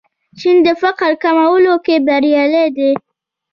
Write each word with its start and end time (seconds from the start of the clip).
چین 0.39 0.57
د 0.67 0.69
فقر 0.81 1.11
کمولو 1.23 1.75
کې 1.85 1.95
بریالی 2.07 2.65
دی. 2.77 2.91